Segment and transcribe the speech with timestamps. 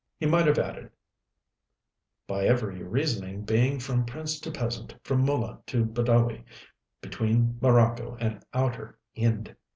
[0.19, 0.89] He might have added,
[2.25, 6.43] "by every reasoning being from prince to peasant, from Mullah to Badawi,
[7.01, 9.55] between Marocco and Outer Ind."...